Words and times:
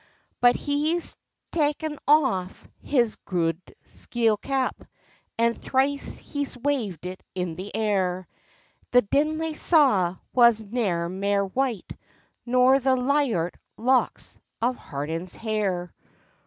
But 0.39 0.55
he's 0.55 1.15
ta'en 1.51 1.99
aff 2.07 2.67
his 2.81 3.17
gude 3.17 3.75
steel 3.85 4.35
cap, 4.35 4.83
And 5.37 5.55
thrice 5.55 6.17
he's 6.17 6.57
waved 6.57 7.05
it 7.05 7.21
in 7.35 7.53
the 7.53 7.69
air— 7.75 8.27
The 8.89 9.03
Dinlay 9.03 9.55
snaw 9.55 10.15
was 10.33 10.73
ne'er 10.73 11.07
mair 11.07 11.45
white, 11.45 11.93
Nor 12.47 12.79
the 12.79 12.95
lyart 12.95 13.53
locks 13.77 14.39
of 14.59 14.75
Harden's 14.75 15.35
hair. 15.35 15.93